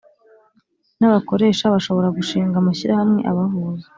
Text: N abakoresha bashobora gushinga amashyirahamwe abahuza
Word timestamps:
N 0.99 1.01
abakoresha 1.09 1.71
bashobora 1.73 2.07
gushinga 2.17 2.55
amashyirahamwe 2.61 3.21
abahuza 3.31 3.87